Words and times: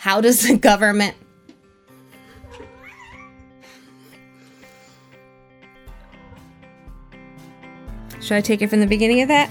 How 0.00 0.22
does 0.22 0.48
the 0.48 0.56
government 0.56 1.14
Should 8.22 8.38
I 8.38 8.40
take 8.40 8.62
it 8.62 8.70
from 8.70 8.80
the 8.80 8.86
beginning 8.86 9.20
of 9.20 9.28
that? 9.28 9.50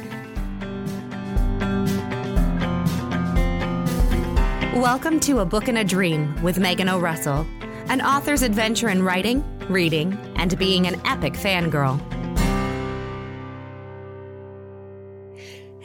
Welcome 4.76 5.20
to 5.20 5.42
A 5.42 5.46
Book 5.46 5.68
and 5.68 5.78
a 5.78 5.84
Dream 5.84 6.42
with 6.42 6.58
Megan 6.58 6.90
O'Russell, 6.90 7.46
an 7.90 8.02
author's 8.02 8.42
adventure 8.42 8.90
in 8.90 9.04
writing, 9.04 9.44
reading, 9.68 10.18
and 10.36 10.58
being 10.58 10.88
an 10.88 11.00
epic 11.06 11.34
fangirl. 11.34 12.09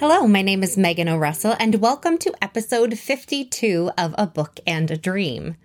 Hello, 0.07 0.27
my 0.27 0.43
name 0.43 0.63
is 0.63 0.77
Megan 0.77 1.09
O'Russell, 1.09 1.57
and 1.59 1.77
welcome 1.77 2.19
to 2.19 2.35
episode 2.43 2.99
52 2.99 3.91
of 3.97 4.15
A 4.19 4.27
Book 4.27 4.61
and 4.67 4.91
a 4.91 4.99
Dream. 4.99 5.57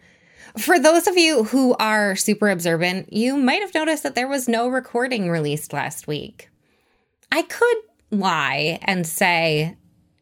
For 0.58 0.80
those 0.80 1.08
of 1.08 1.18
you 1.18 1.44
who 1.44 1.76
are 1.78 2.16
super 2.16 2.50
observant, 2.50 3.12
you 3.12 3.36
might 3.36 3.62
have 3.62 3.74
noticed 3.74 4.04
that 4.04 4.16
there 4.16 4.30
was 4.30 4.48
no 4.48 4.70
recording 4.70 5.30
released 5.30 5.74
last 5.74 6.08
week. 6.08 6.50
I 7.30 7.42
could 7.42 7.78
lie 8.12 8.80
and 8.84 9.06
say 9.06 9.76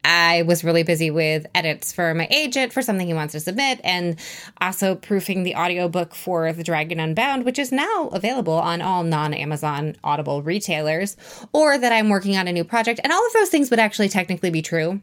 I 0.08 0.40
was 0.40 0.64
really 0.64 0.84
busy 0.84 1.10
with 1.10 1.46
edits 1.54 1.92
for 1.92 2.14
my 2.14 2.26
agent 2.30 2.72
for 2.72 2.80
something 2.80 3.06
he 3.06 3.12
wants 3.12 3.32
to 3.32 3.40
submit 3.40 3.78
and 3.84 4.18
also 4.58 4.94
proofing 4.94 5.42
the 5.42 5.54
audiobook 5.54 6.14
for 6.14 6.50
The 6.50 6.64
Dragon 6.64 6.98
Unbound, 6.98 7.44
which 7.44 7.58
is 7.58 7.70
now 7.70 8.08
available 8.08 8.54
on 8.54 8.80
all 8.80 9.04
non 9.04 9.34
Amazon 9.34 9.96
Audible 10.02 10.42
retailers, 10.42 11.18
or 11.52 11.76
that 11.76 11.92
I'm 11.92 12.08
working 12.08 12.38
on 12.38 12.48
a 12.48 12.52
new 12.52 12.64
project. 12.64 13.00
And 13.04 13.12
all 13.12 13.26
of 13.26 13.34
those 13.34 13.50
things 13.50 13.68
would 13.68 13.78
actually 13.78 14.08
technically 14.08 14.48
be 14.48 14.62
true. 14.62 15.02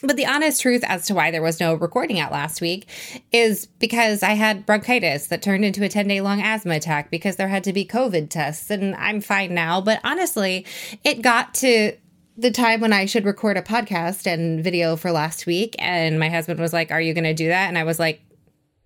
But 0.00 0.16
the 0.16 0.26
honest 0.26 0.62
truth 0.62 0.82
as 0.84 1.06
to 1.06 1.14
why 1.14 1.30
there 1.30 1.42
was 1.42 1.60
no 1.60 1.74
recording 1.74 2.18
out 2.18 2.32
last 2.32 2.60
week 2.60 2.88
is 3.30 3.66
because 3.66 4.24
I 4.24 4.34
had 4.34 4.66
bronchitis 4.66 5.28
that 5.28 5.42
turned 5.42 5.64
into 5.64 5.84
a 5.84 5.88
10 5.88 6.08
day 6.08 6.20
long 6.20 6.40
asthma 6.40 6.74
attack 6.74 7.10
because 7.12 7.36
there 7.36 7.48
had 7.48 7.64
to 7.64 7.72
be 7.72 7.84
COVID 7.84 8.30
tests. 8.30 8.68
And 8.68 8.96
I'm 8.96 9.20
fine 9.20 9.54
now. 9.54 9.80
But 9.80 10.00
honestly, 10.02 10.66
it 11.04 11.22
got 11.22 11.54
to 11.54 11.96
the 12.38 12.50
time 12.52 12.80
when 12.80 12.92
I 12.92 13.04
should 13.04 13.24
record 13.24 13.56
a 13.56 13.62
podcast 13.62 14.26
and 14.26 14.62
video 14.62 14.96
for 14.96 15.10
last 15.10 15.44
week. 15.44 15.74
And 15.78 16.18
my 16.18 16.28
husband 16.28 16.60
was 16.60 16.72
like, 16.72 16.90
Are 16.90 17.00
you 17.00 17.12
going 17.12 17.24
to 17.24 17.34
do 17.34 17.48
that? 17.48 17.68
And 17.68 17.76
I 17.76 17.84
was 17.84 17.98
like, 17.98 18.22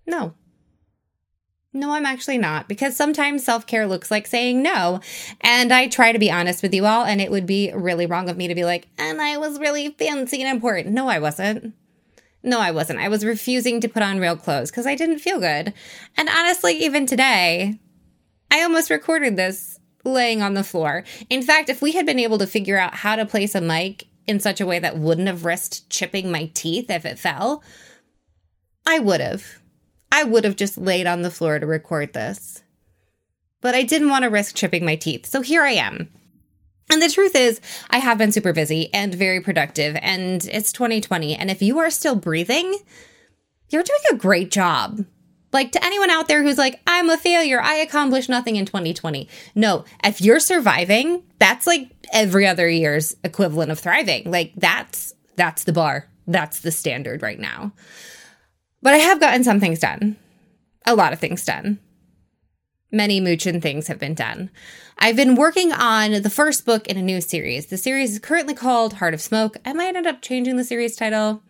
No, 0.05 0.33
no, 1.71 1.91
I'm 1.91 2.05
actually 2.05 2.37
not 2.37 2.67
because 2.67 2.95
sometimes 2.95 3.43
self 3.43 3.65
care 3.65 3.87
looks 3.87 4.11
like 4.11 4.27
saying 4.27 4.61
no. 4.61 5.01
And 5.41 5.71
I 5.71 5.87
try 5.87 6.11
to 6.11 6.19
be 6.19 6.31
honest 6.31 6.61
with 6.61 6.73
you 6.73 6.85
all, 6.85 7.03
and 7.03 7.19
it 7.19 7.31
would 7.31 7.47
be 7.47 7.71
really 7.73 8.05
wrong 8.05 8.29
of 8.29 8.37
me 8.37 8.47
to 8.47 8.55
be 8.55 8.63
like, 8.63 8.87
and 8.97 9.21
I 9.21 9.37
was 9.37 9.59
really 9.59 9.89
fancy 9.89 10.41
and 10.41 10.51
important. 10.51 10.93
No, 10.93 11.07
I 11.07 11.19
wasn't. 11.19 11.73
No, 12.43 12.59
I 12.59 12.71
wasn't. 12.71 12.99
I 12.99 13.07
was 13.07 13.23
refusing 13.23 13.81
to 13.81 13.87
put 13.87 14.03
on 14.03 14.19
real 14.19 14.35
clothes 14.35 14.69
because 14.69 14.85
I 14.85 14.95
didn't 14.95 15.19
feel 15.19 15.39
good. 15.39 15.73
And 16.17 16.29
honestly, 16.29 16.73
even 16.83 17.05
today, 17.05 17.79
I 18.51 18.61
almost 18.61 18.89
recorded 18.89 19.35
this 19.35 19.79
laying 20.03 20.41
on 20.41 20.53
the 20.53 20.63
floor. 20.63 21.03
In 21.29 21.41
fact, 21.41 21.69
if 21.69 21.81
we 21.81 21.93
had 21.93 22.05
been 22.05 22.19
able 22.19 22.37
to 22.39 22.47
figure 22.47 22.77
out 22.77 22.95
how 22.95 23.15
to 23.15 23.25
place 23.25 23.55
a 23.55 23.61
mic 23.61 24.05
in 24.27 24.39
such 24.39 24.61
a 24.61 24.65
way 24.65 24.79
that 24.79 24.97
wouldn't 24.97 25.27
have 25.27 25.45
risked 25.45 25.89
chipping 25.89 26.31
my 26.31 26.49
teeth 26.53 26.89
if 26.89 27.05
it 27.05 27.19
fell, 27.19 27.63
I 28.85 28.99
would 28.99 29.21
have. 29.21 29.59
I 30.11 30.23
would 30.23 30.43
have 30.43 30.55
just 30.55 30.77
laid 30.77 31.07
on 31.07 31.21
the 31.21 31.31
floor 31.31 31.59
to 31.59 31.65
record 31.65 32.13
this. 32.13 32.63
But 33.61 33.75
I 33.75 33.83
didn't 33.83 34.09
want 34.09 34.23
to 34.23 34.29
risk 34.29 34.55
chipping 34.55 34.85
my 34.85 34.95
teeth, 34.95 35.25
so 35.25 35.41
here 35.41 35.63
I 35.63 35.71
am. 35.71 36.09
And 36.91 37.01
the 37.01 37.09
truth 37.09 37.35
is, 37.35 37.61
I 37.89 37.97
have 37.97 38.17
been 38.17 38.31
super 38.31 38.53
busy 38.53 38.93
and 38.93 39.15
very 39.15 39.39
productive, 39.39 39.97
and 40.01 40.45
it's 40.51 40.73
2020. 40.73 41.35
And 41.35 41.49
if 41.49 41.61
you 41.61 41.79
are 41.79 41.89
still 41.89 42.15
breathing, 42.15 42.77
you're 43.69 43.83
doing 43.83 43.99
a 44.11 44.17
great 44.17 44.51
job. 44.51 45.05
Like 45.53 45.71
to 45.73 45.85
anyone 45.85 46.09
out 46.09 46.27
there 46.27 46.43
who's 46.43 46.57
like, 46.57 46.81
I'm 46.87 47.09
a 47.09 47.17
failure, 47.17 47.61
I 47.61 47.75
accomplished 47.75 48.29
nothing 48.29 48.55
in 48.55 48.65
2020. 48.65 49.29
No, 49.55 49.85
if 50.03 50.19
you're 50.19 50.39
surviving, 50.39 51.23
that's 51.39 51.67
like 51.67 51.91
every 52.11 52.47
other 52.47 52.67
year's 52.67 53.15
equivalent 53.23 53.71
of 53.71 53.79
thriving. 53.79 54.29
Like 54.29 54.53
that's 54.57 55.13
that's 55.35 55.63
the 55.63 55.73
bar. 55.73 56.07
That's 56.27 56.61
the 56.61 56.71
standard 56.71 57.21
right 57.21 57.39
now. 57.39 57.73
But 58.81 58.93
I 58.93 58.97
have 58.97 59.19
gotten 59.19 59.43
some 59.43 59.59
things 59.59 59.79
done. 59.79 60.17
A 60.85 60.95
lot 60.95 61.13
of 61.13 61.19
things 61.19 61.45
done. 61.45 61.79
Many 62.91 63.19
Moochin 63.19 63.61
things 63.61 63.87
have 63.87 63.97
been 63.97 64.13
done. 64.13 64.51
I've 64.99 65.15
been 65.15 65.35
working 65.35 65.71
on 65.71 66.21
the 66.21 66.29
first 66.29 66.65
book 66.65 66.87
in 66.87 66.97
a 66.97 67.01
new 67.01 67.21
series. 67.21 67.67
The 67.67 67.77
series 67.77 68.11
is 68.11 68.19
currently 68.19 68.53
called 68.53 68.93
Heart 68.93 69.15
of 69.15 69.21
Smoke. 69.21 69.57
I 69.65 69.73
might 69.73 69.95
end 69.95 70.05
up 70.05 70.21
changing 70.21 70.57
the 70.57 70.63
series 70.63 70.95
title. 70.95 71.41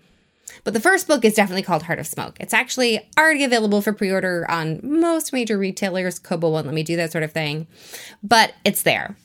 But 0.63 0.73
the 0.73 0.79
first 0.79 1.07
book 1.07 1.25
is 1.25 1.33
definitely 1.33 1.63
called 1.63 1.83
Heart 1.83 1.99
of 1.99 2.07
Smoke. 2.07 2.37
It's 2.39 2.53
actually 2.53 3.09
already 3.17 3.43
available 3.43 3.81
for 3.81 3.93
pre 3.93 4.11
order 4.11 4.49
on 4.49 4.79
most 4.83 5.33
major 5.33 5.57
retailers. 5.57 6.19
Kobo 6.19 6.49
won't 6.49 6.65
let 6.65 6.75
me 6.75 6.83
do 6.83 6.95
that 6.95 7.11
sort 7.11 7.23
of 7.23 7.31
thing, 7.31 7.67
but 8.21 8.53
it's 8.63 8.83
there. 8.83 9.15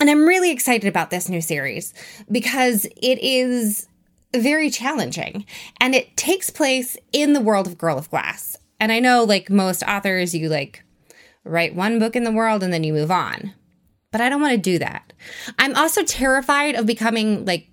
And 0.00 0.08
I'm 0.08 0.26
really 0.26 0.50
excited 0.50 0.88
about 0.88 1.10
this 1.10 1.28
new 1.28 1.42
series 1.42 1.92
because 2.30 2.86
it 2.86 3.18
is 3.18 3.86
very 4.34 4.70
challenging 4.70 5.44
and 5.78 5.94
it 5.94 6.16
takes 6.16 6.48
place 6.48 6.96
in 7.12 7.34
the 7.34 7.40
world 7.40 7.66
of 7.66 7.76
Girl 7.76 7.98
of 7.98 8.08
Glass. 8.10 8.56
And 8.78 8.90
I 8.92 8.98
know, 8.98 9.24
like 9.24 9.50
most 9.50 9.82
authors, 9.82 10.34
you 10.34 10.48
like 10.48 10.82
write 11.44 11.74
one 11.74 11.98
book 11.98 12.16
in 12.16 12.24
the 12.24 12.32
world 12.32 12.62
and 12.62 12.72
then 12.72 12.84
you 12.84 12.94
move 12.94 13.10
on. 13.10 13.52
But 14.10 14.22
I 14.22 14.30
don't 14.30 14.40
want 14.40 14.52
to 14.52 14.58
do 14.58 14.78
that. 14.78 15.12
I'm 15.58 15.76
also 15.76 16.02
terrified 16.02 16.74
of 16.74 16.86
becoming 16.86 17.44
like 17.44 17.68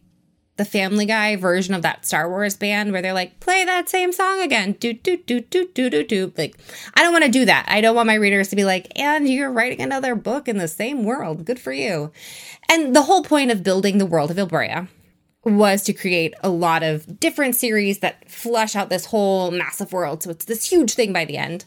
the 0.58 0.66
Family 0.66 1.06
Guy 1.06 1.36
version 1.36 1.74
of 1.74 1.84
that 1.84 2.06
Star 2.06 2.30
Wars 2.30 2.56
band 2.56 2.92
where 2.92 3.02
they're 3.02 3.14
like, 3.14 3.40
play 3.40 3.64
that 3.64 3.90
same 3.90 4.12
song 4.12 4.42
again. 4.42 4.74
Do, 4.74 4.94
do, 4.94 5.18
do, 5.18 5.42
do, 5.42 5.68
do, 5.74 5.90
do, 5.90 6.04
do. 6.04 6.34
Like, 6.38 6.58
I 6.96 7.04
don't 7.04 7.14
want 7.14 7.26
to 7.26 7.32
do 7.32 7.46
that. 7.46 7.66
I 7.68 7.82
don't 7.82 7.96
want 7.96 8.08
my 8.08 8.16
readers 8.16 8.50
to 8.50 8.56
be 8.56 8.66
like, 8.66 8.92
and 9.00 9.30
you're 9.30 9.52
writing 9.52 9.82
another 9.82 10.16
book 10.16 10.48
in 10.48 10.58
the 10.58 10.68
same 10.68 11.04
world. 11.04 11.46
Good 11.46 11.60
for 11.60 11.72
you. 11.72 12.12
And 12.70 12.96
the 12.96 13.04
whole 13.04 13.24
point 13.24 13.52
of 13.52 13.64
building 13.64 13.98
the 13.98 14.06
world 14.06 14.32
of 14.32 14.38
Ilbrea 14.38 14.88
was 15.44 15.84
to 15.84 15.94
create 15.94 16.34
a 16.42 16.50
lot 16.50 16.84
of 16.84 17.20
different 17.20 17.56
series 17.56 18.00
that 18.00 18.30
flesh 18.30 18.76
out 18.76 18.90
this 18.90 19.06
whole 19.06 19.52
massive 19.52 19.94
world. 19.94 20.24
So 20.24 20.32
it's 20.32 20.46
this 20.46 20.70
huge 20.70 20.94
thing 20.94 21.14
by 21.14 21.26
the 21.26 21.38
end. 21.38 21.64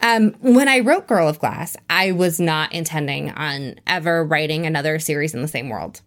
Um, 0.00 0.34
when 0.40 0.68
I 0.68 0.78
wrote 0.80 1.06
Girl 1.06 1.28
of 1.28 1.38
Glass, 1.38 1.76
I 1.90 2.12
was 2.12 2.40
not 2.40 2.72
intending 2.72 3.30
on 3.30 3.74
ever 3.86 4.24
writing 4.24 4.64
another 4.64 4.98
series 4.98 5.34
in 5.34 5.42
the 5.42 5.48
same 5.48 5.68
world. 5.68 6.00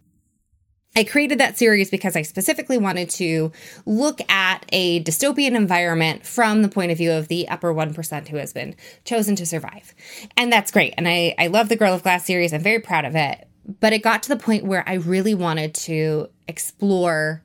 I 0.95 1.05
created 1.05 1.39
that 1.39 1.57
series 1.57 1.89
because 1.89 2.17
I 2.17 2.21
specifically 2.21 2.77
wanted 2.77 3.09
to 3.11 3.53
look 3.85 4.19
at 4.29 4.65
a 4.73 5.01
dystopian 5.03 5.55
environment 5.55 6.25
from 6.25 6.61
the 6.61 6.67
point 6.67 6.91
of 6.91 6.97
view 6.97 7.13
of 7.13 7.29
the 7.29 7.47
upper 7.47 7.73
1% 7.73 8.27
who 8.27 8.37
has 8.37 8.51
been 8.51 8.75
chosen 9.05 9.37
to 9.37 9.45
survive. 9.45 9.95
And 10.35 10.51
that's 10.51 10.71
great. 10.71 10.93
And 10.97 11.07
I, 11.07 11.33
I 11.39 11.47
love 11.47 11.69
the 11.69 11.77
Girl 11.77 11.93
of 11.93 12.03
Glass 12.03 12.25
series. 12.25 12.53
I'm 12.53 12.61
very 12.61 12.79
proud 12.79 13.05
of 13.05 13.15
it. 13.15 13.47
But 13.79 13.93
it 13.93 13.99
got 13.99 14.23
to 14.23 14.29
the 14.29 14.35
point 14.37 14.65
where 14.65 14.87
I 14.87 14.95
really 14.95 15.33
wanted 15.33 15.73
to 15.75 16.27
explore 16.47 17.41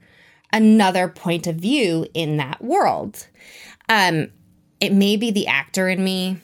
another 0.53 1.07
point 1.07 1.47
of 1.47 1.57
view 1.57 2.07
in 2.15 2.39
that 2.39 2.65
world. 2.65 3.29
Um, 3.89 4.29
it 4.81 4.93
may 4.93 5.17
be 5.17 5.31
the 5.31 5.47
actor 5.47 5.89
in 5.89 6.03
me. 6.03 6.41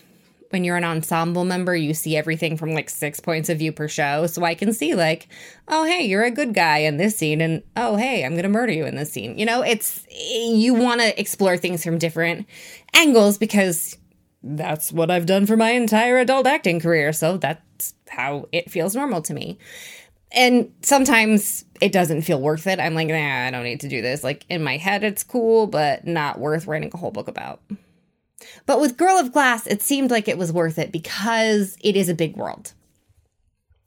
When 0.52 0.64
you're 0.64 0.76
an 0.76 0.84
ensemble 0.84 1.44
member, 1.44 1.74
you 1.74 1.94
see 1.94 2.16
everything 2.16 2.58
from 2.58 2.72
like 2.72 2.90
six 2.90 3.20
points 3.20 3.48
of 3.48 3.58
view 3.58 3.72
per 3.72 3.88
show. 3.88 4.26
So 4.26 4.44
I 4.44 4.54
can 4.54 4.72
see, 4.72 4.94
like, 4.94 5.28
oh, 5.66 5.84
hey, 5.84 6.04
you're 6.04 6.24
a 6.24 6.30
good 6.30 6.52
guy 6.52 6.78
in 6.78 6.98
this 6.98 7.16
scene. 7.16 7.40
And 7.40 7.62
oh, 7.76 7.96
hey, 7.96 8.24
I'm 8.24 8.36
to 8.36 8.48
murder 8.48 8.72
you 8.72 8.84
in 8.84 8.94
this 8.94 9.10
scene. 9.12 9.38
You 9.38 9.46
know, 9.46 9.62
it's, 9.62 10.06
you 10.10 10.74
want 10.74 11.00
to 11.00 11.18
explore 11.18 11.56
things 11.56 11.82
from 11.82 11.96
different 11.96 12.46
angles 12.92 13.38
because 13.38 13.96
that's 14.42 14.92
what 14.92 15.10
I've 15.10 15.26
done 15.26 15.46
for 15.46 15.56
my 15.56 15.70
entire 15.70 16.18
adult 16.18 16.46
acting 16.46 16.80
career. 16.80 17.12
So 17.12 17.38
that's 17.38 17.94
how 18.08 18.48
it 18.52 18.70
feels 18.70 18.94
normal 18.94 19.22
to 19.22 19.34
me. 19.34 19.58
And 20.32 20.72
sometimes 20.82 21.64
it 21.80 21.92
doesn't 21.92 22.22
feel 22.22 22.40
worth 22.40 22.66
it. 22.66 22.80
I'm 22.80 22.94
like, 22.94 23.08
nah, 23.08 23.46
I 23.46 23.50
don't 23.50 23.64
need 23.64 23.80
to 23.80 23.88
do 23.88 24.02
this. 24.02 24.24
Like 24.24 24.44
in 24.48 24.62
my 24.62 24.76
head, 24.76 25.04
it's 25.04 25.24
cool, 25.24 25.66
but 25.66 26.06
not 26.06 26.38
worth 26.38 26.66
writing 26.66 26.90
a 26.92 26.96
whole 26.96 27.10
book 27.10 27.28
about. 27.28 27.60
But 28.66 28.80
with 28.80 28.96
Girl 28.96 29.18
of 29.18 29.32
Glass, 29.32 29.66
it 29.66 29.82
seemed 29.82 30.10
like 30.10 30.28
it 30.28 30.38
was 30.38 30.52
worth 30.52 30.78
it 30.78 30.92
because 30.92 31.76
it 31.82 31.96
is 31.96 32.08
a 32.08 32.14
big 32.14 32.36
world. 32.36 32.72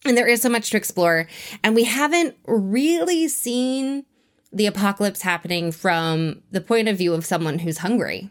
And 0.06 0.16
there 0.16 0.28
is 0.28 0.42
so 0.42 0.50
much 0.50 0.70
to 0.70 0.78
explore. 0.78 1.28
And 1.64 1.76
we 1.76 1.84
haven't 1.86 2.36
really 2.46 3.28
seen 3.28 4.06
the 4.54 4.68
apocalypse 4.68 5.22
happening 5.22 5.72
from 5.72 6.42
the 6.52 6.62
point 6.62 6.88
of 6.88 6.98
view 6.98 7.14
of 7.14 7.26
someone 7.26 7.60
who's 7.60 7.80
hungry 7.80 8.30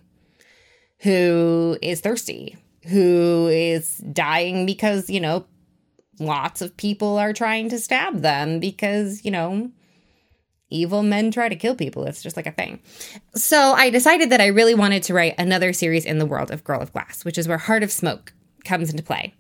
who 1.05 1.77
is 1.83 2.01
thirsty, 2.01 2.57
who 2.89 3.49
is 3.49 3.99
dying 3.99 4.65
because, 4.65 5.11
you 5.11 5.21
know, 5.21 5.45
lots 6.19 6.63
of 6.63 6.77
people 6.79 7.19
are 7.19 7.35
trying 7.35 7.69
to 7.69 7.79
stab 7.79 8.21
them 8.23 8.59
because, 8.59 9.23
you 9.25 9.31
know, 9.31 9.71
evil 10.75 11.03
men 11.03 11.31
try 11.31 11.49
to 11.49 11.57
kill 11.57 11.75
people. 11.75 12.05
It's 12.05 12.23
just 12.23 12.37
like 12.37 12.47
a 12.47 12.53
thing. 12.53 12.81
So 13.35 13.73
I 13.73 13.91
decided 13.91 14.31
that 14.31 14.41
I 14.41 14.47
really 14.47 14.75
wanted 14.75 15.03
to 15.05 15.15
write 15.15 15.35
another 15.39 15.73
series 15.73 16.05
in 16.05 16.19
the 16.19 16.27
world 16.27 16.51
of 16.51 16.65
Girl 16.65 16.81
of 16.81 16.93
Glass, 16.93 17.25
which 17.25 17.39
is 17.39 17.49
where 17.49 17.59
Heart 17.59 17.83
of 17.83 17.93
Smoke 17.93 18.33
comes 18.65 18.91
into 18.91 19.03
play. 19.03 19.35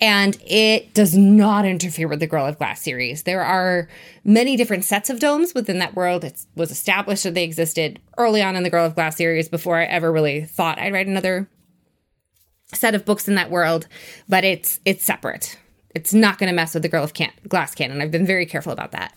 And 0.00 0.36
it 0.46 0.94
does 0.94 1.16
not 1.16 1.64
interfere 1.64 2.08
with 2.08 2.20
the 2.20 2.26
Girl 2.26 2.46
of 2.46 2.58
Glass 2.58 2.80
series. 2.82 3.22
There 3.22 3.42
are 3.42 3.88
many 4.24 4.56
different 4.56 4.84
sets 4.84 5.10
of 5.10 5.20
domes 5.20 5.54
within 5.54 5.78
that 5.78 5.94
world. 5.94 6.24
It 6.24 6.44
was 6.56 6.70
established 6.70 7.24
that 7.24 7.34
they 7.34 7.44
existed 7.44 8.00
early 8.18 8.42
on 8.42 8.56
in 8.56 8.62
the 8.62 8.70
Girl 8.70 8.84
of 8.84 8.94
Glass 8.94 9.16
series 9.16 9.48
before 9.48 9.76
I 9.76 9.84
ever 9.84 10.10
really 10.10 10.44
thought 10.44 10.78
I'd 10.78 10.92
write 10.92 11.06
another 11.06 11.48
set 12.72 12.94
of 12.94 13.04
books 13.04 13.28
in 13.28 13.34
that 13.34 13.50
world, 13.50 13.86
but 14.28 14.44
it's 14.44 14.80
it's 14.84 15.04
separate. 15.04 15.58
It's 15.94 16.14
not 16.14 16.38
going 16.38 16.48
to 16.48 16.54
mess 16.54 16.74
with 16.74 16.82
the 16.82 16.88
Girl 16.88 17.04
of 17.04 17.14
can- 17.14 17.32
Glass 17.48 17.74
canon. 17.74 18.00
I've 18.00 18.12
been 18.12 18.26
very 18.26 18.46
careful 18.46 18.72
about 18.72 18.92
that. 18.92 19.12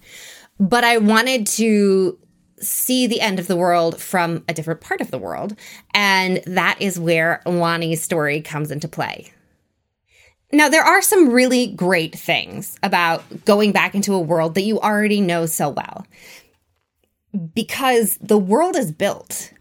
But 0.63 0.85
I 0.85 0.97
wanted 0.97 1.45
to 1.47 2.17
see 2.61 3.05
the 3.05 3.19
end 3.19 3.37
of 3.37 3.47
the 3.47 3.55
world 3.57 4.01
from 4.01 4.45
a 4.47 4.53
different 4.53 4.79
part 4.79 5.01
of 5.01 5.11
the 5.11 5.17
world, 5.17 5.57
and 5.93 6.41
that 6.45 6.81
is 6.81 6.97
where 6.97 7.41
Wani's 7.45 8.01
story 8.01 8.39
comes 8.39 8.71
into 8.71 8.87
play. 8.87 9.33
Now, 10.53 10.69
there 10.69 10.83
are 10.83 11.01
some 11.01 11.31
really 11.31 11.67
great 11.67 12.17
things 12.17 12.77
about 12.81 13.43
going 13.43 13.73
back 13.73 13.93
into 13.93 14.13
a 14.13 14.21
world 14.21 14.55
that 14.55 14.61
you 14.61 14.79
already 14.79 15.19
know 15.19 15.47
so 15.47 15.67
well 15.67 16.07
because 17.53 18.17
the 18.21 18.37
world 18.37 18.77
is 18.77 18.89
built. 18.89 19.51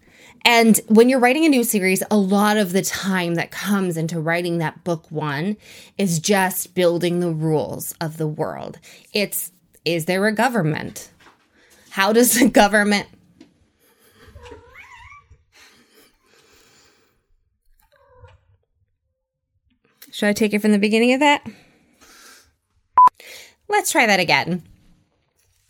And 0.44 0.80
when 0.86 1.08
you're 1.08 1.18
writing 1.18 1.44
a 1.44 1.48
new 1.48 1.64
series, 1.64 2.04
a 2.12 2.16
lot 2.16 2.58
of 2.58 2.72
the 2.72 2.82
time 2.82 3.34
that 3.34 3.50
comes 3.50 3.96
into 3.96 4.20
writing 4.20 4.58
that 4.58 4.84
book 4.84 5.10
one 5.10 5.56
is 5.98 6.20
just 6.20 6.76
building 6.76 7.18
the 7.18 7.32
rules 7.32 7.92
of 8.00 8.18
the 8.18 8.28
world. 8.28 8.78
It's 9.12 9.50
is 9.84 10.04
there 10.06 10.26
a 10.26 10.32
government? 10.32 11.10
How 11.90 12.12
does 12.12 12.38
the 12.38 12.48
government 12.48 13.06
Should 20.12 20.28
I 20.28 20.34
take 20.34 20.52
it 20.52 20.60
from 20.60 20.72
the 20.72 20.78
beginning 20.78 21.14
of 21.14 21.20
that? 21.20 21.44
Let's 23.68 23.90
try 23.90 24.06
that 24.06 24.20
again. 24.20 24.62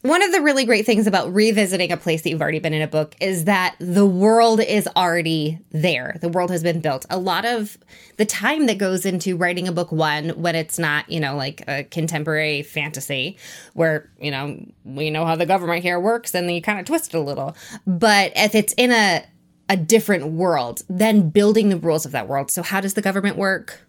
One 0.02 0.20
of 0.24 0.32
the 0.32 0.40
really 0.40 0.64
great 0.64 0.84
things 0.84 1.06
about 1.06 1.32
revisiting 1.32 1.92
a 1.92 1.96
place 1.96 2.22
that 2.22 2.30
you've 2.30 2.42
already 2.42 2.58
been 2.58 2.74
in 2.74 2.82
a 2.82 2.88
book 2.88 3.14
is 3.20 3.44
that 3.44 3.76
the 3.78 4.04
world 4.04 4.58
is 4.58 4.88
already 4.96 5.60
there. 5.70 6.16
The 6.20 6.28
world 6.28 6.50
has 6.50 6.64
been 6.64 6.80
built. 6.80 7.06
A 7.08 7.18
lot 7.18 7.44
of 7.44 7.78
the 8.16 8.26
time 8.26 8.66
that 8.66 8.78
goes 8.78 9.06
into 9.06 9.36
writing 9.36 9.68
a 9.68 9.72
book 9.72 9.92
one 9.92 10.30
when 10.30 10.56
it's 10.56 10.76
not, 10.76 11.08
you 11.08 11.20
know, 11.20 11.36
like 11.36 11.62
a 11.68 11.84
contemporary 11.84 12.64
fantasy 12.64 13.38
where, 13.74 14.10
you 14.20 14.32
know, 14.32 14.66
we 14.84 15.08
know 15.10 15.24
how 15.24 15.36
the 15.36 15.46
government 15.46 15.84
here 15.84 16.00
works 16.00 16.34
and 16.34 16.48
then 16.48 16.56
you 16.56 16.62
kind 16.62 16.80
of 16.80 16.84
twist 16.84 17.14
it 17.14 17.16
a 17.16 17.20
little. 17.20 17.56
But 17.86 18.32
if 18.34 18.56
it's 18.56 18.74
in 18.76 18.90
a 18.90 19.24
a 19.68 19.76
different 19.76 20.26
world, 20.26 20.82
then 20.88 21.30
building 21.30 21.68
the 21.68 21.76
rules 21.76 22.04
of 22.04 22.12
that 22.12 22.26
world. 22.26 22.50
So 22.50 22.62
how 22.62 22.80
does 22.80 22.94
the 22.94 23.02
government 23.02 23.36
work? 23.36 23.86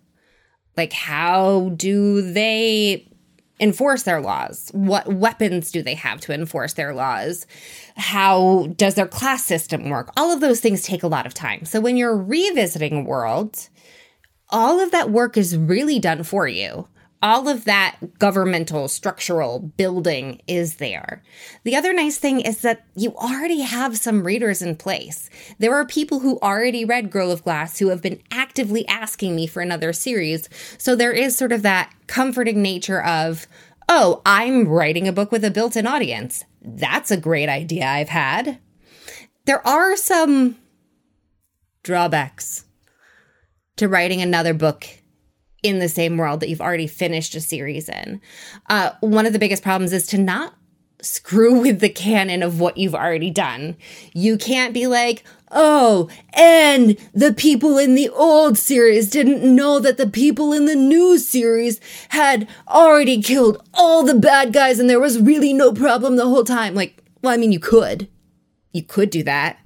Like 0.78 0.94
how 0.94 1.74
do 1.76 2.22
they 2.34 3.13
enforce 3.60 4.04
their 4.04 4.22
laws? 4.22 4.70
What 4.74 5.14
weapons 5.14 5.72
do 5.72 5.82
they 5.82 5.96
have 5.96 6.20
to 6.22 6.34
enforce 6.34 6.74
their 6.74 6.94
laws? 6.94 7.46
How 7.96 8.68
does 8.76 8.96
their 8.96 9.08
class 9.08 9.46
system 9.46 9.90
work? 9.90 10.12
All 10.18 10.32
of 10.32 10.42
those 10.42 10.60
things 10.60 10.84
take 10.84 11.04
a 11.04 11.08
lot 11.08 11.26
of 11.26 11.34
time. 11.34 11.66
So 11.66 11.80
when 11.80 11.98
you're 11.98 12.18
revisiting 12.18 12.98
a 12.98 13.04
world, 13.04 13.70
all 14.50 14.80
of 14.80 14.92
that 14.92 15.12
work 15.12 15.38
is 15.38 15.58
really 15.58 16.00
done 16.00 16.24
for 16.24 16.48
you 16.48 16.88
all 17.24 17.48
of 17.48 17.64
that 17.64 17.98
governmental 18.20 18.90
structural 18.90 19.60
building 19.60 20.42
is 20.46 20.76
there. 20.76 21.24
The 21.64 21.76
other 21.76 21.94
nice 21.94 22.18
thing 22.18 22.42
is 22.42 22.62
that 22.62 22.86
you 22.96 23.16
already 23.16 23.62
have 23.62 23.98
some 23.98 24.28
readers 24.28 24.62
in 24.62 24.76
place. 24.76 25.30
There 25.58 25.74
are 25.74 25.86
people 25.86 26.20
who 26.20 26.38
already 26.42 26.84
read 26.84 27.10
Girl 27.10 27.32
of 27.32 27.46
Glass 27.46 27.80
who 27.80 27.88
have 27.88 28.02
been 28.02 28.22
actively 28.30 28.86
asking 28.90 29.38
me 29.38 29.48
for 29.48 29.62
another 29.62 29.94
series. 29.94 30.50
So 30.78 30.98
there 30.98 31.14
is 31.14 31.38
sort 31.38 31.54
of 31.54 31.62
that 31.62 31.94
comforting 32.08 32.62
nature 32.62 33.02
of, 33.02 33.48
oh, 33.88 34.22
I'm 34.26 34.68
writing 34.68 35.08
a 35.08 35.14
book 35.14 35.32
with 35.32 35.46
a 35.46 35.52
built 35.52 35.78
in 35.78 35.88
audience. 35.88 36.44
That's 36.62 37.10
a 37.10 37.18
great 37.18 37.48
idea 37.48 37.88
I've 37.88 38.10
had. 38.10 38.60
There 39.46 39.66
are 39.66 39.96
some 39.96 40.58
drawbacks 41.84 42.66
to 43.78 43.88
writing 43.88 44.22
another 44.22 44.54
book 44.54 44.86
in 45.64 45.80
the 45.80 45.90
same 45.90 46.18
world 46.18 46.42
that 46.42 46.50
you've 46.50 46.62
already 46.62 46.88
finished 46.88 47.34
a 47.36 47.42
series 47.42 47.90
in. 47.90 48.22
Uh, 48.70 48.92
one 49.00 49.26
of 49.26 49.34
the 49.34 49.40
biggest 49.40 49.64
problems 49.64 49.94
is 49.94 50.06
to 50.08 50.18
not 50.18 50.54
screw 51.02 51.60
with 51.62 51.80
the 51.80 51.90
canon 51.90 52.44
of 52.44 52.60
what 52.60 52.78
you've 52.78 52.96
already 52.96 53.30
done. 53.30 53.78
You 54.14 54.38
can't 54.38 54.74
be 54.74 54.88
like, 54.88 55.24
oh, 55.52 56.10
and 56.34 56.98
the 57.14 57.34
people 57.34 57.78
in 57.78 57.96
the 57.96 58.10
old 58.10 58.58
series 58.58 59.10
didn't 59.10 59.44
know 59.44 59.80
that 59.80 59.98
the 59.98 60.08
people 60.08 60.52
in 60.52 60.66
the 60.66 60.76
new 60.76 61.18
series 61.18 61.80
had 62.10 62.48
already 62.68 63.22
killed 63.22 63.64
all 63.74 64.04
the 64.04 64.16
bad 64.16 64.52
guys 64.52 64.80
and 64.80 64.90
there 64.90 65.00
was 65.00 65.22
really 65.22 65.54
no 65.54 65.72
problem 65.72 66.16
the 66.16 66.28
whole 66.28 66.44
time. 66.44 66.74
Like, 66.74 67.04
well, 67.22 67.34
I 67.34 67.38
mean, 67.38 67.52
you 67.52 67.60
could. 67.60 68.10
You 68.72 68.84
could 68.84 69.10
do 69.10 69.24
that. 69.24 69.60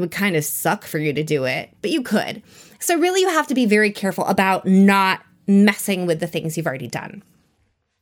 It 0.00 0.04
would 0.04 0.10
kind 0.12 0.34
of 0.34 0.46
suck 0.46 0.84
for 0.84 0.96
you 0.96 1.12
to 1.12 1.22
do 1.22 1.44
it, 1.44 1.76
but 1.82 1.90
you 1.90 2.00
could. 2.00 2.42
So, 2.78 2.98
really, 2.98 3.20
you 3.20 3.28
have 3.28 3.46
to 3.48 3.54
be 3.54 3.66
very 3.66 3.90
careful 3.90 4.24
about 4.24 4.64
not 4.64 5.20
messing 5.46 6.06
with 6.06 6.20
the 6.20 6.26
things 6.26 6.56
you've 6.56 6.66
already 6.66 6.88
done. 6.88 7.22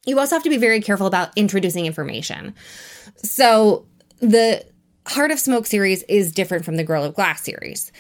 You 0.07 0.21
also 0.21 0.37
have 0.37 0.45
to 0.45 0.49
be 0.49 0.59
very 0.59 0.81
careful 0.81 1.09
about 1.09 1.31
introducing 1.35 1.87
information. 1.87 2.55
So, 3.25 3.85
the 4.21 4.65
Heart 5.09 5.33
of 5.33 5.41
Smoke 5.41 5.67
series 5.67 6.05
is 6.05 6.31
different 6.31 6.65
from 6.65 6.77
the 6.77 6.85
Girl 6.85 7.03
of 7.03 7.15
Glass 7.17 7.43
series. 7.43 7.91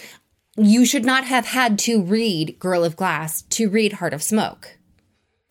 You 0.57 0.87
should 0.87 1.05
not 1.05 1.25
have 1.25 1.47
had 1.47 1.77
to 1.81 2.01
read 2.01 2.57
Girl 2.61 2.85
of 2.85 2.95
Glass 2.95 3.43
to 3.51 3.69
read 3.69 3.95
Heart 3.95 4.15
of 4.15 4.23
Smoke. 4.23 4.79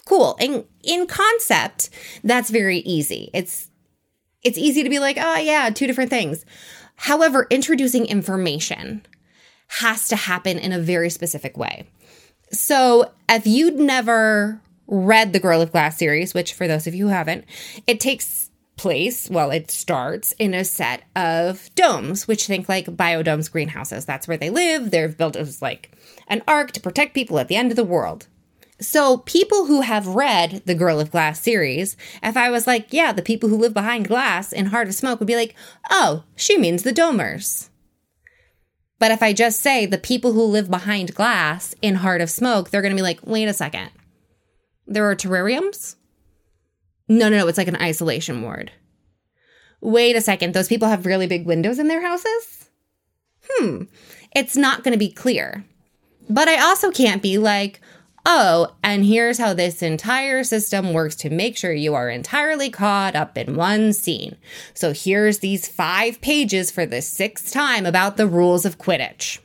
Cool. 0.06 0.38
And 0.40 0.64
in 0.84 1.06
concept, 1.06 1.90
that's 2.24 2.50
very 2.50 2.78
easy. 2.78 3.30
It's 3.34 3.70
it's 4.42 4.58
easy 4.58 4.84
to 4.84 4.90
be 4.90 5.00
like, 5.00 5.18
"Oh 5.20 5.36
yeah, 5.36 5.70
two 5.70 5.86
different 5.86 6.12
things." 6.12 6.46
However, 6.98 7.48
introducing 7.50 8.06
information 8.06 9.06
has 9.68 10.08
to 10.10 10.16
happen 10.16 10.58
in 10.58 10.72
a 10.72 10.80
very 10.80 11.10
specific 11.10 11.58
way. 11.58 11.88
So, 12.52 13.12
if 13.30 13.46
you'd 13.46 13.76
never 13.76 14.62
read 14.88 15.34
the 15.34 15.40
Girl 15.40 15.62
of 15.62 15.72
Glass 15.72 15.98
series, 15.98 16.34
which 16.34 16.54
for 16.54 16.68
those 16.68 16.88
of 16.88 16.96
you 16.96 17.08
who 17.08 17.14
haven't, 17.14 17.46
it 17.86 18.00
takes 18.00 18.50
place, 18.78 19.30
well, 19.30 19.52
it 19.52 19.70
starts 19.70 20.34
in 20.34 20.54
a 20.54 20.64
set 20.64 21.04
of 21.16 21.70
domes, 21.76 22.28
which 22.28 22.48
think 22.48 22.70
like 22.70 22.86
biodomes, 22.86 23.52
greenhouses. 23.52 24.06
That's 24.06 24.28
where 24.28 24.38
they 24.38 24.50
live. 24.50 24.92
They're 24.92 25.10
built 25.10 25.36
as 25.36 25.62
like 25.62 25.92
an 26.28 26.42
ark 26.48 26.72
to 26.74 26.80
protect 26.80 27.14
people 27.14 27.40
at 27.40 27.48
the 27.48 27.56
end 27.56 27.72
of 27.72 27.76
the 27.76 27.84
world. 27.84 28.28
So, 28.80 29.18
people 29.18 29.66
who 29.66 29.82
have 29.82 30.06
read 30.08 30.62
the 30.66 30.76
Girl 30.76 31.00
of 31.00 31.10
Glass 31.10 31.42
series, 31.42 31.98
if 32.22 32.38
I 32.38 32.52
was 32.52 32.68
like, 32.68 32.94
yeah, 32.94 33.12
the 33.12 33.24
people 33.24 33.50
who 33.50 33.58
live 33.58 33.74
behind 33.74 34.08
glass 34.08 34.54
in 34.54 34.68
Heart 34.68 34.90
of 34.90 34.94
Smoke 34.94 35.20
would 35.20 35.28
be 35.28 35.36
like, 35.36 35.56
oh, 35.90 36.24
she 36.36 36.60
means 36.60 36.84
the 36.84 36.94
domers. 36.94 37.70
But 39.00 39.12
if 39.12 39.24
I 39.24 39.34
just 39.34 39.62
say 39.62 39.86
the 39.86 39.98
people 39.98 40.34
who 40.34 40.44
live 40.44 40.70
behind 40.70 41.16
glass 41.16 41.74
in 41.82 41.96
Heart 41.96 42.22
of 42.22 42.30
Smoke, 42.30 42.70
they're 42.70 42.82
going 42.82 42.92
to 42.92 42.96
be 42.96 43.04
like, 43.04 43.20
wait 43.24 43.48
a 43.48 43.54
second. 43.54 43.90
There 44.86 45.10
are 45.10 45.16
terrariums? 45.16 45.96
No, 47.08 47.30
no, 47.30 47.38
no. 47.38 47.48
It's 47.48 47.58
like 47.58 47.68
an 47.68 47.82
isolation 47.82 48.42
ward. 48.42 48.72
Wait 49.82 50.16
a 50.16 50.22
second. 50.22 50.54
Those 50.54 50.68
people 50.68 50.88
have 50.88 51.06
really 51.06 51.28
big 51.28 51.46
windows 51.46 51.80
in 51.80 51.88
their 51.88 52.02
houses? 52.02 52.70
Hmm. 53.50 53.84
It's 54.36 54.58
not 54.58 54.84
going 54.84 54.94
to 54.94 55.00
be 55.00 55.12
clear. 55.12 55.66
But 56.30 56.48
I 56.48 56.60
also 56.60 56.92
can't 56.92 57.22
be 57.22 57.38
like, 57.38 57.80
oh, 58.28 58.76
and 58.84 59.06
here's 59.06 59.40
how 59.40 59.54
this 59.54 59.82
entire 59.82 60.44
system 60.44 60.92
works 60.92 61.16
to 61.16 61.30
make 61.30 61.58
sure 61.58 61.72
you 61.72 61.96
are 61.96 62.10
entirely 62.10 62.70
caught 62.70 63.16
up 63.16 63.38
in 63.38 63.56
one 63.56 63.94
scene. 63.94 64.36
So 64.74 64.94
here's 64.94 65.40
these 65.40 65.68
five 65.68 66.20
pages 66.20 66.70
for 66.70 66.86
the 66.86 67.02
sixth 67.02 67.54
time 67.54 67.86
about 67.86 68.18
the 68.18 68.28
rules 68.28 68.66
of 68.66 68.78
Quidditch. 68.78 69.40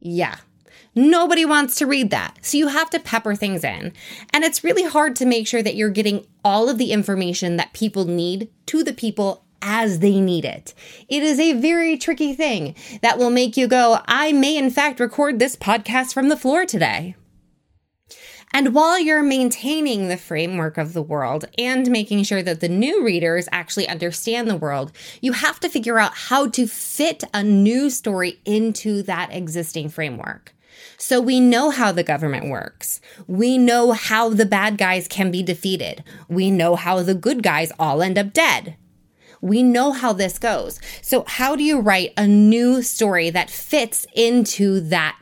Yeah. 0.00 0.36
Nobody 0.96 1.44
wants 1.44 1.76
to 1.76 1.86
read 1.86 2.10
that. 2.10 2.38
So 2.42 2.58
you 2.58 2.66
have 2.66 2.90
to 2.90 2.98
pepper 2.98 3.36
things 3.36 3.62
in. 3.62 3.92
And 4.34 4.42
it's 4.42 4.64
really 4.64 4.82
hard 4.82 5.14
to 5.16 5.24
make 5.24 5.46
sure 5.46 5.62
that 5.62 5.76
you're 5.76 5.90
getting 5.90 6.26
all 6.44 6.68
of 6.68 6.78
the 6.78 6.90
information 6.90 7.56
that 7.56 7.72
people 7.72 8.04
need 8.04 8.50
to 8.66 8.82
the 8.82 8.92
people 8.92 9.44
as 9.62 9.98
they 9.98 10.20
need 10.20 10.44
it. 10.44 10.74
It 11.08 11.22
is 11.22 11.38
a 11.38 11.54
very 11.54 11.96
tricky 11.96 12.34
thing 12.34 12.74
that 13.02 13.18
will 13.18 13.30
make 13.30 13.56
you 13.56 13.66
go, 13.66 14.00
I 14.06 14.32
may 14.32 14.56
in 14.56 14.70
fact 14.70 15.00
record 15.00 15.38
this 15.38 15.56
podcast 15.56 16.12
from 16.12 16.28
the 16.28 16.36
floor 16.36 16.64
today. 16.64 17.16
And 18.52 18.74
while 18.74 18.98
you're 18.98 19.22
maintaining 19.22 20.08
the 20.08 20.16
framework 20.16 20.76
of 20.76 20.92
the 20.92 21.02
world 21.02 21.44
and 21.56 21.88
making 21.88 22.24
sure 22.24 22.42
that 22.42 22.58
the 22.58 22.68
new 22.68 23.04
readers 23.04 23.48
actually 23.52 23.86
understand 23.86 24.50
the 24.50 24.56
world, 24.56 24.90
you 25.20 25.32
have 25.32 25.60
to 25.60 25.68
figure 25.68 26.00
out 26.00 26.14
how 26.14 26.48
to 26.48 26.66
fit 26.66 27.22
a 27.32 27.44
new 27.44 27.90
story 27.90 28.40
into 28.44 29.02
that 29.04 29.32
existing 29.32 29.88
framework. 29.88 30.52
So 30.96 31.20
we 31.20 31.38
know 31.38 31.70
how 31.70 31.92
the 31.92 32.02
government 32.02 32.50
works. 32.50 33.00
We 33.28 33.56
know 33.56 33.92
how 33.92 34.30
the 34.30 34.46
bad 34.46 34.78
guys 34.78 35.06
can 35.06 35.30
be 35.30 35.42
defeated. 35.42 36.02
We 36.28 36.50
know 36.50 36.74
how 36.74 37.02
the 37.02 37.14
good 37.14 37.42
guys 37.44 37.72
all 37.78 38.02
end 38.02 38.18
up 38.18 38.32
dead. 38.32 38.76
We 39.40 39.62
know 39.62 39.92
how 39.92 40.12
this 40.12 40.38
goes. 40.38 40.80
So, 41.02 41.24
how 41.26 41.56
do 41.56 41.62
you 41.62 41.80
write 41.80 42.12
a 42.16 42.26
new 42.26 42.82
story 42.82 43.30
that 43.30 43.50
fits 43.50 44.06
into 44.14 44.80
that 44.80 45.18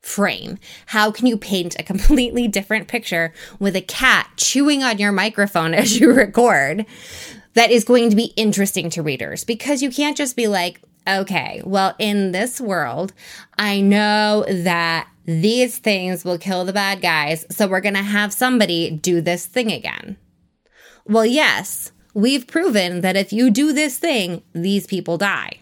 frame? 0.00 0.58
How 0.86 1.10
can 1.10 1.26
you 1.26 1.36
paint 1.36 1.76
a 1.78 1.82
completely 1.82 2.48
different 2.48 2.88
picture 2.88 3.32
with 3.58 3.76
a 3.76 3.80
cat 3.80 4.30
chewing 4.36 4.82
on 4.82 4.98
your 4.98 5.12
microphone 5.12 5.74
as 5.74 5.98
you 5.98 6.12
record 6.12 6.86
that 7.54 7.70
is 7.70 7.84
going 7.84 8.10
to 8.10 8.16
be 8.16 8.32
interesting 8.36 8.90
to 8.90 9.02
readers? 9.02 9.44
Because 9.44 9.82
you 9.82 9.90
can't 9.90 10.16
just 10.16 10.36
be 10.36 10.48
like, 10.48 10.80
okay, 11.06 11.62
well, 11.64 11.94
in 11.98 12.32
this 12.32 12.60
world, 12.60 13.12
I 13.58 13.80
know 13.80 14.44
that 14.48 15.08
these 15.24 15.78
things 15.78 16.24
will 16.24 16.38
kill 16.38 16.64
the 16.64 16.72
bad 16.72 17.00
guys, 17.00 17.44
so 17.50 17.68
we're 17.68 17.80
going 17.80 17.94
to 17.94 18.02
have 18.02 18.32
somebody 18.32 18.90
do 18.90 19.20
this 19.20 19.46
thing 19.46 19.70
again. 19.70 20.16
Well, 21.06 21.26
yes, 21.26 21.91
we've 22.14 22.46
proven 22.46 23.00
that 23.00 23.16
if 23.16 23.32
you 23.32 23.50
do 23.50 23.72
this 23.72 23.98
thing, 23.98 24.42
these 24.52 24.86
people 24.86 25.18
die. 25.18 25.60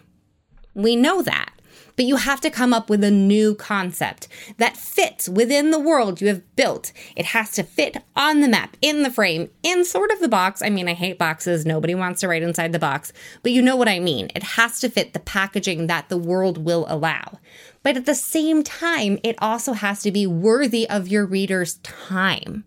We 0.73 0.95
know 0.95 1.21
that. 1.21 1.53
But 1.95 2.05
you 2.05 2.15
have 2.15 2.41
to 2.41 2.49
come 2.49 2.73
up 2.73 2.89
with 2.89 3.03
a 3.03 3.11
new 3.11 3.53
concept 3.53 4.27
that 4.57 4.77
fits 4.77 5.27
within 5.27 5.71
the 5.71 5.79
world 5.79 6.21
you 6.21 6.29
have 6.29 6.55
built. 6.55 6.91
It 7.15 7.25
has 7.25 7.51
to 7.51 7.63
fit 7.63 7.97
on 8.15 8.39
the 8.39 8.47
map, 8.47 8.77
in 8.81 9.03
the 9.03 9.11
frame, 9.11 9.49
in 9.61 9.83
sort 9.83 10.09
of 10.09 10.19
the 10.19 10.29
box. 10.29 10.61
I 10.61 10.69
mean, 10.69 10.87
I 10.87 10.93
hate 10.93 11.19
boxes. 11.19 11.65
Nobody 11.65 11.93
wants 11.93 12.21
to 12.21 12.27
write 12.27 12.43
inside 12.43 12.71
the 12.71 12.79
box, 12.79 13.11
but 13.43 13.51
you 13.51 13.61
know 13.61 13.75
what 13.75 13.89
I 13.89 13.99
mean. 13.99 14.31
It 14.33 14.43
has 14.43 14.79
to 14.79 14.89
fit 14.89 15.13
the 15.13 15.19
packaging 15.19 15.87
that 15.87 16.09
the 16.09 16.17
world 16.17 16.63
will 16.63 16.85
allow. 16.87 17.39
But 17.83 17.97
at 17.97 18.05
the 18.05 18.15
same 18.15 18.63
time, 18.63 19.19
it 19.23 19.35
also 19.39 19.73
has 19.73 20.01
to 20.03 20.11
be 20.11 20.25
worthy 20.25 20.89
of 20.89 21.07
your 21.07 21.25
reader's 21.25 21.75
time. 21.83 22.63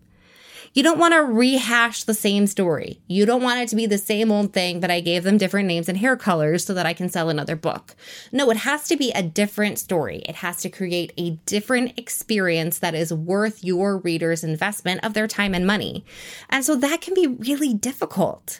You 0.75 0.83
don't 0.83 0.99
want 0.99 1.13
to 1.13 1.23
rehash 1.23 2.03
the 2.03 2.13
same 2.13 2.47
story. 2.47 2.99
You 3.07 3.25
don't 3.25 3.41
want 3.41 3.61
it 3.61 3.69
to 3.69 3.77
be 3.77 3.85
the 3.85 3.97
same 3.97 4.29
old 4.29 4.51
thing, 4.51 4.81
but 4.81 4.91
I 4.91 4.99
gave 4.99 5.23
them 5.23 5.37
different 5.37 5.69
names 5.69 5.87
and 5.87 5.97
hair 5.97 6.17
colors 6.17 6.65
so 6.65 6.73
that 6.73 6.85
I 6.85 6.91
can 6.91 7.07
sell 7.07 7.29
another 7.29 7.55
book. 7.55 7.95
No, 8.33 8.51
it 8.51 8.57
has 8.57 8.85
to 8.89 8.97
be 8.97 9.09
a 9.11 9.23
different 9.23 9.79
story. 9.79 10.17
It 10.27 10.35
has 10.35 10.57
to 10.57 10.69
create 10.69 11.13
a 11.17 11.39
different 11.45 11.97
experience 11.97 12.79
that 12.79 12.93
is 12.93 13.13
worth 13.13 13.63
your 13.63 13.99
reader's 13.99 14.43
investment 14.43 15.01
of 15.01 15.13
their 15.13 15.27
time 15.29 15.55
and 15.55 15.65
money. 15.65 16.03
And 16.49 16.65
so 16.65 16.75
that 16.75 16.99
can 16.99 17.13
be 17.13 17.25
really 17.25 17.73
difficult. 17.73 18.59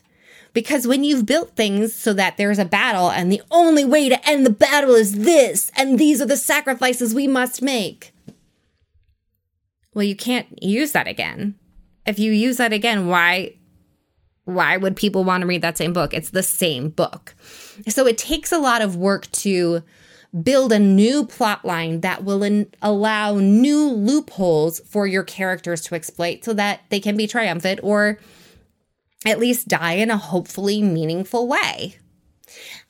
Because 0.54 0.88
when 0.88 1.04
you've 1.04 1.26
built 1.26 1.58
things 1.58 1.94
so 1.94 2.14
that 2.14 2.38
there's 2.38 2.60
a 2.60 2.64
battle 2.64 3.12
and 3.12 3.30
the 3.30 3.42
only 3.52 3.84
way 3.84 4.08
to 4.08 4.26
end 4.26 4.46
the 4.46 4.52
battle 4.52 4.96
is 4.96 5.26
this, 5.26 5.70
and 5.76 6.00
these 6.00 6.22
are 6.22 6.26
the 6.26 6.38
sacrifices 6.38 7.14
we 7.14 7.28
must 7.28 7.62
make, 7.62 8.14
well, 9.94 10.04
you 10.04 10.16
can't 10.16 10.64
use 10.64 10.94
that 10.94 11.10
again 11.10 11.56
if 12.06 12.20
you 12.20 12.32
use 12.32 12.58
that 12.58 12.74
again, 12.74 13.08
why 13.08 13.56
why 14.46 14.78
would 14.78 14.96
people 14.96 15.24
want 15.24 15.42
to 15.42 15.48
read 15.48 15.64
that 15.64 15.78
same 15.78 15.92
book? 15.92 16.14
It's 16.14 16.30
the 16.30 16.44
same 16.44 16.90
book. 16.90 17.34
So 17.88 18.06
it 18.06 18.18
takes 18.18 18.52
a 18.52 18.60
lot 18.60 18.84
of 18.84 18.96
work 18.96 19.30
to 19.32 19.82
build 20.44 20.72
a 20.72 20.80
new 20.80 21.26
plot 21.26 21.66
line 21.66 22.02
that 22.02 22.24
will 22.24 22.44
in- 22.44 22.72
allow 22.82 23.36
new 23.36 23.88
loopholes 23.88 24.82
for 24.82 25.08
your 25.08 25.24
characters 25.24 25.82
to 25.82 25.96
exploit 25.96 26.44
so 26.44 26.54
that 26.54 26.82
they 26.90 27.00
can 27.00 27.18
be 27.18 27.26
triumphant 27.26 27.80
or 27.82 28.20
at 29.26 29.40
least 29.40 29.68
die 29.68 29.94
in 29.94 30.12
a 30.12 30.18
hopefully 30.18 30.82
meaningful 30.82 31.48
way. 31.48 31.96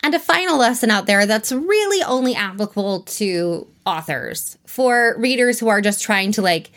And 0.04 0.14
a 0.14 0.20
final 0.20 0.58
lesson 0.58 0.92
out 0.92 1.06
there 1.06 1.26
that's 1.26 1.52
really 1.52 2.04
only 2.04 2.36
applicable 2.36 3.04
to 3.04 3.68
authors 3.86 4.58
for 4.66 5.16
readers 5.18 5.60
who 5.60 5.70
are 5.70 5.82
just 5.82 6.04
trying 6.04 6.32
to 6.34 6.42
like 6.42 6.72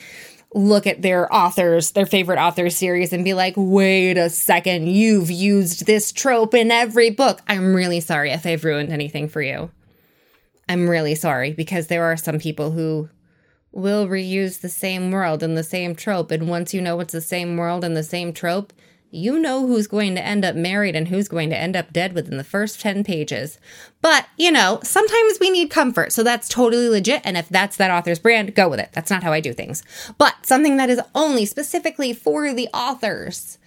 look 0.55 0.87
at 0.87 1.03
their 1.03 1.33
authors, 1.33 1.93
their 1.93 2.07
favorite 2.07 2.39
author 2.39 2.71
series, 2.71 3.13
and 3.13 3.25
be 3.25 3.35
like, 3.35 3.55
wait 3.57 4.17
a 4.17 4.31
second, 4.31 4.89
you've 4.89 5.31
used 5.31 5.87
this 5.87 6.13
trope 6.13 6.55
in 6.55 6.71
every 6.71 7.11
book. 7.11 7.41
I'm 7.47 7.75
really 7.75 8.01
sorry 8.01 8.31
if 8.31 8.47
I've 8.47 8.65
ruined 8.65 8.91
anything 8.91 9.29
for 9.29 9.43
you. 9.43 9.71
I'm 10.69 10.89
really 10.89 11.15
sorry 11.15 11.53
because 11.53 11.87
there 11.87 12.05
are 12.05 12.17
some 12.17 12.39
people 12.39 12.71
who 12.71 13.09
will 13.73 14.07
reuse 14.07 14.61
the 14.61 14.69
same 14.69 15.11
world 15.11 15.43
and 15.43 15.57
the 15.57 15.63
same 15.63 15.95
trope. 15.95 16.31
And 16.31 16.49
once 16.49 16.73
you 16.75 16.81
know 16.81 17.01
it's 17.01 17.13
the 17.13 17.21
same 17.21 17.57
world 17.57 17.85
and 17.85 17.97
the 17.97 18.03
same 18.03 18.33
trope, 18.33 18.73
you 19.11 19.39
know 19.39 19.67
who's 19.67 19.87
going 19.87 20.15
to 20.15 20.25
end 20.25 20.45
up 20.45 20.55
married 20.55 20.95
and 20.95 21.09
who's 21.09 21.29
going 21.29 21.51
to 21.51 21.57
end 21.57 21.77
up 21.77 21.93
dead 21.93 22.13
within 22.13 22.37
the 22.37 22.45
first 22.45 22.81
10 22.81 23.05
pages. 23.05 23.59
But, 24.03 24.27
you 24.37 24.53
know, 24.53 24.81
sometimes 24.83 25.39
we 25.41 25.51
need 25.51 25.71
comfort. 25.71 26.13
So 26.13 26.23
that's 26.23 26.49
totally 26.49 26.89
legit. 26.89 27.23
And 27.25 27.37
if 27.37 27.49
that's 27.49 27.77
that 27.77 27.91
author's 27.91 28.19
brand, 28.19 28.55
go 28.55 28.69
with 28.69 28.81
it. 28.81 28.91
That's 28.93 29.11
not 29.11 29.23
how 29.23 29.33
I 29.33 29.41
do 29.41 29.53
things. 29.53 29.83
But 30.19 30.45
something 30.45 30.77
that 30.77 30.91
is 30.91 31.01
only 31.15 31.47
specifically 31.47 32.13
for 32.13 32.53
the 32.53 32.69
authors. 32.75 33.59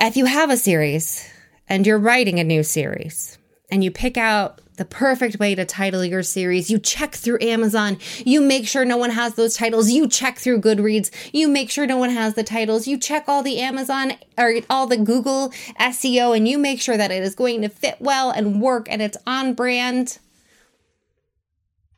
If 0.00 0.16
you 0.16 0.26
have 0.26 0.50
a 0.50 0.56
series 0.56 1.28
and 1.68 1.86
you're 1.86 1.98
writing 1.98 2.38
a 2.38 2.44
new 2.44 2.62
series 2.62 3.38
and 3.70 3.82
you 3.82 3.90
pick 3.90 4.16
out 4.16 4.60
the 4.78 4.84
perfect 4.84 5.38
way 5.38 5.54
to 5.54 5.64
title 5.64 6.04
your 6.04 6.22
series. 6.22 6.70
You 6.70 6.78
check 6.78 7.14
through 7.14 7.38
Amazon. 7.42 7.98
You 8.24 8.40
make 8.40 8.66
sure 8.66 8.84
no 8.84 8.96
one 8.96 9.10
has 9.10 9.34
those 9.34 9.54
titles. 9.54 9.90
You 9.90 10.08
check 10.08 10.38
through 10.38 10.60
Goodreads. 10.60 11.10
You 11.32 11.48
make 11.48 11.68
sure 11.68 11.86
no 11.86 11.96
one 11.96 12.10
has 12.10 12.34
the 12.34 12.44
titles. 12.44 12.86
You 12.86 12.96
check 12.96 13.24
all 13.28 13.42
the 13.42 13.58
Amazon 13.58 14.12
or 14.38 14.54
all 14.70 14.86
the 14.86 14.96
Google 14.96 15.50
SEO 15.80 16.34
and 16.34 16.48
you 16.48 16.58
make 16.58 16.80
sure 16.80 16.96
that 16.96 17.10
it 17.10 17.22
is 17.22 17.34
going 17.34 17.60
to 17.62 17.68
fit 17.68 17.96
well 17.98 18.30
and 18.30 18.62
work 18.62 18.86
and 18.88 19.02
it's 19.02 19.18
on 19.26 19.52
brand. 19.52 20.20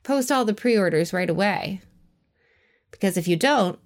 Post 0.02 0.32
all 0.32 0.46
the 0.46 0.54
pre 0.54 0.76
orders 0.76 1.12
right 1.12 1.30
away. 1.30 1.82
Because 2.90 3.18
if 3.18 3.28
you 3.28 3.37
don't, 3.37 3.78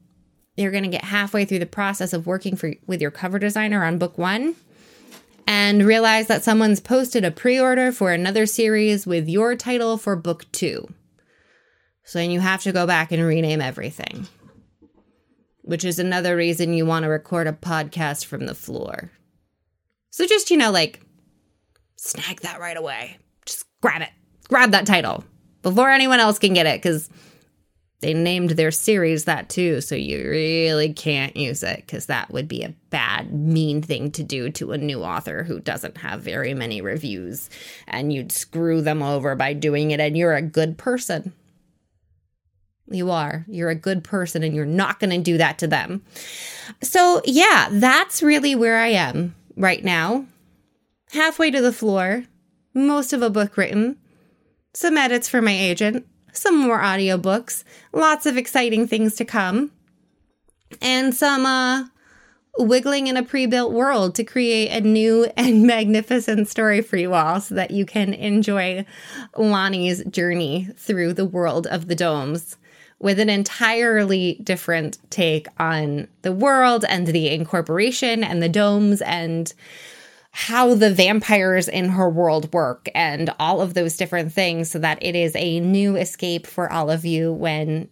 you're 0.56 0.70
going 0.70 0.84
to 0.84 0.88
get 0.88 1.04
halfway 1.04 1.44
through 1.44 1.58
the 1.58 1.66
process 1.66 2.12
of 2.12 2.28
working 2.28 2.54
for, 2.54 2.74
with 2.86 3.02
your 3.02 3.10
cover 3.10 3.40
designer 3.40 3.84
on 3.84 3.98
book 3.98 4.16
one 4.16 4.54
and 5.46 5.84
realize 5.84 6.26
that 6.28 6.42
someone's 6.42 6.80
posted 6.80 7.24
a 7.24 7.30
pre 7.30 7.60
order 7.60 7.92
for 7.92 8.12
another 8.12 8.46
series 8.46 9.06
with 9.06 9.28
your 9.28 9.54
title 9.56 9.96
for 9.96 10.16
book 10.16 10.50
two. 10.52 10.88
So 12.04 12.18
then 12.18 12.30
you 12.30 12.40
have 12.40 12.62
to 12.62 12.72
go 12.72 12.86
back 12.86 13.12
and 13.12 13.22
rename 13.24 13.60
everything, 13.60 14.26
which 15.62 15.84
is 15.84 15.98
another 15.98 16.36
reason 16.36 16.74
you 16.74 16.86
want 16.86 17.04
to 17.04 17.08
record 17.08 17.46
a 17.46 17.52
podcast 17.52 18.26
from 18.26 18.46
the 18.46 18.54
floor. 18.54 19.10
So 20.10 20.26
just, 20.26 20.50
you 20.50 20.56
know, 20.56 20.70
like, 20.70 21.00
snag 21.96 22.42
that 22.42 22.60
right 22.60 22.76
away. 22.76 23.16
Just 23.46 23.64
grab 23.80 24.02
it, 24.02 24.10
grab 24.48 24.70
that 24.72 24.86
title 24.86 25.24
before 25.62 25.90
anyone 25.90 26.20
else 26.20 26.38
can 26.38 26.52
get 26.52 26.66
it 26.66 26.80
because 26.80 27.08
they 28.04 28.12
named 28.12 28.50
their 28.50 28.70
series 28.70 29.24
that 29.24 29.48
too, 29.48 29.80
so 29.80 29.94
you 29.94 30.28
really 30.28 30.92
can't 30.92 31.34
use 31.38 31.62
it 31.62 31.76
because 31.76 32.04
that 32.04 32.30
would 32.30 32.46
be 32.46 32.62
a 32.62 32.74
bad, 32.90 33.32
mean 33.32 33.80
thing 33.80 34.10
to 34.10 34.22
do 34.22 34.50
to 34.50 34.72
a 34.72 34.78
new 34.78 35.02
author 35.02 35.42
who 35.42 35.58
doesn't 35.58 35.96
have 35.96 36.20
very 36.20 36.52
many 36.52 36.82
reviews. 36.82 37.48
And 37.88 38.12
you'd 38.12 38.30
screw 38.30 38.82
them 38.82 39.02
over 39.02 39.34
by 39.34 39.54
doing 39.54 39.90
it, 39.90 40.00
and 40.00 40.18
you're 40.18 40.34
a 40.34 40.42
good 40.42 40.76
person. 40.76 41.32
You 42.90 43.10
are. 43.10 43.46
You're 43.48 43.70
a 43.70 43.74
good 43.74 44.04
person, 44.04 44.42
and 44.42 44.54
you're 44.54 44.66
not 44.66 45.00
going 45.00 45.08
to 45.08 45.18
do 45.18 45.38
that 45.38 45.58
to 45.60 45.66
them. 45.66 46.04
So, 46.82 47.22
yeah, 47.24 47.68
that's 47.70 48.22
really 48.22 48.54
where 48.54 48.80
I 48.80 48.88
am 48.88 49.34
right 49.56 49.82
now. 49.82 50.26
Halfway 51.12 51.50
to 51.52 51.62
the 51.62 51.72
floor, 51.72 52.24
most 52.74 53.14
of 53.14 53.22
a 53.22 53.30
book 53.30 53.56
written, 53.56 53.96
some 54.74 54.98
edits 54.98 55.26
for 55.26 55.40
my 55.40 55.52
agent 55.52 56.06
some 56.34 56.58
more 56.58 56.80
audiobooks, 56.80 57.64
lots 57.92 58.26
of 58.26 58.36
exciting 58.36 58.86
things 58.86 59.14
to 59.16 59.24
come, 59.24 59.70
and 60.82 61.14
some 61.14 61.46
uh, 61.46 61.84
wiggling 62.58 63.06
in 63.06 63.16
a 63.16 63.22
pre 63.22 63.46
built 63.46 63.72
world 63.72 64.14
to 64.16 64.24
create 64.24 64.70
a 64.70 64.86
new 64.86 65.24
and 65.36 65.66
magnificent 65.66 66.48
story 66.48 66.80
for 66.80 66.96
you 66.96 67.14
all 67.14 67.40
so 67.40 67.54
that 67.54 67.70
you 67.70 67.86
can 67.86 68.12
enjoy 68.14 68.84
Lonnie's 69.36 70.04
journey 70.04 70.68
through 70.76 71.14
the 71.14 71.24
world 71.24 71.66
of 71.66 71.88
the 71.88 71.94
domes 71.94 72.56
with 72.98 73.18
an 73.18 73.28
entirely 73.28 74.40
different 74.42 74.98
take 75.10 75.46
on 75.58 76.08
the 76.22 76.32
world 76.32 76.84
and 76.88 77.08
the 77.08 77.28
incorporation 77.28 78.24
and 78.24 78.42
the 78.42 78.48
domes 78.48 79.02
and 79.02 79.52
how 80.36 80.74
the 80.74 80.92
vampires 80.92 81.68
in 81.68 81.90
her 81.90 82.10
world 82.10 82.52
work 82.52 82.88
and 82.92 83.32
all 83.38 83.60
of 83.60 83.74
those 83.74 83.96
different 83.96 84.32
things 84.32 84.68
so 84.68 84.80
that 84.80 84.98
it 85.00 85.14
is 85.14 85.32
a 85.36 85.60
new 85.60 85.94
escape 85.94 86.44
for 86.44 86.70
all 86.72 86.90
of 86.90 87.04
you 87.04 87.32
when 87.32 87.88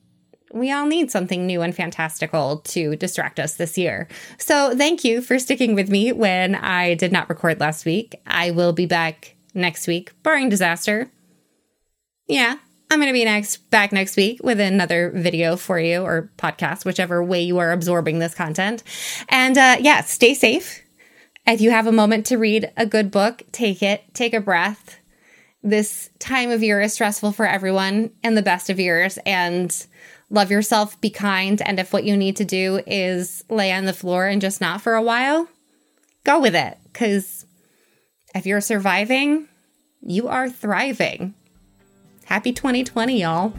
we 0.53 0.73
all 0.73 0.87
need 0.87 1.09
something 1.09 1.47
new 1.47 1.63
and 1.63 1.73
fantastical 1.73 2.59
to 2.59 2.97
distract 2.97 3.39
us 3.39 3.55
this 3.55 3.79
year. 3.79 4.09
So, 4.39 4.77
thank 4.77 5.05
you 5.05 5.23
for 5.23 5.39
sticking 5.39 5.77
with 5.77 5.89
me 5.89 6.11
when 6.11 6.57
I 6.57 6.95
did 6.95 7.13
not 7.13 7.29
record 7.29 7.61
last 7.61 7.85
week. 7.85 8.21
I 8.27 8.51
will 8.51 8.73
be 8.73 8.87
back 8.87 9.37
next 9.55 9.87
week, 9.87 10.13
barring 10.25 10.49
disaster. 10.49 11.13
Yeah, 12.27 12.57
I'm 12.91 12.99
going 12.99 13.09
to 13.09 13.13
be 13.13 13.25
next 13.25 13.71
back 13.71 13.93
next 13.93 14.17
week 14.17 14.41
with 14.43 14.59
another 14.59 15.13
video 15.15 15.57
for 15.57 15.79
you 15.79 16.03
or 16.03 16.33
podcast, 16.39 16.85
whichever 16.85 17.23
way 17.23 17.43
you 17.43 17.59
are 17.59 17.71
absorbing 17.71 18.19
this 18.19 18.35
content. 18.35 18.83
And 19.29 19.57
uh, 19.57 19.77
yeah, 19.79 20.01
stay 20.01 20.35
safe 20.35 20.82
if 21.47 21.61
you 21.61 21.71
have 21.71 21.87
a 21.87 21.93
moment 21.93 22.27
to 22.27 22.39
read 22.39 22.71
a 22.77 22.87
good 22.87 23.11
book, 23.11 23.43
take 23.53 23.83
it, 23.83 24.03
take 24.15 24.35
a 24.35 24.41
breath. 24.41 24.99
This 25.63 26.11
time 26.19 26.51
of 26.51 26.63
year 26.63 26.81
is 26.81 26.93
stressful 26.93 27.33
for 27.33 27.47
everyone 27.47 28.11
and 28.23 28.37
the 28.37 28.43
best 28.43 28.71
of 28.71 28.81
years, 28.81 29.19
and 29.25 29.87
love 30.31 30.51
yourself, 30.51 31.01
be 31.01 31.11
kind. 31.11 31.63
And 31.63 31.79
if 31.79 31.93
what 31.93 32.05
you 32.05 32.17
need 32.17 32.37
to 32.37 32.45
do 32.45 32.81
is 32.87 33.45
lay 33.49 33.73
on 33.73 33.85
the 33.85 33.93
floor 33.93 34.27
and 34.27 34.41
just 34.41 34.61
not 34.61 34.81
for 34.81 34.95
a 34.95 35.03
while, 35.03 35.49
go 36.25 36.41
with 36.41 36.55
it. 36.55 36.79
Because 36.93 37.47
if 38.35 38.47
you're 38.47 38.61
surviving, 38.61 39.49
you 40.01 40.29
are 40.29 40.49
thriving. 40.49 41.35
Happy 42.25 42.53
2020, 42.53 43.21
y'all. 43.21 43.53